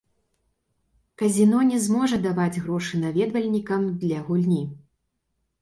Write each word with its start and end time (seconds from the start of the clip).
Казіно 1.23 1.59
не 1.71 1.81
зможа 1.87 2.19
даваць 2.25 2.61
грошы 2.63 3.03
наведвальнікам 3.05 3.81
для 4.07 4.17
гульні. 4.31 4.63